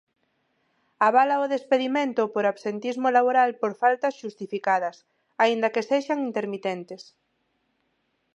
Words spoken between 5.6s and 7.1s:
que sexan intermitentes.